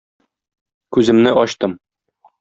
[0.97, 1.75] Күземне ачтым.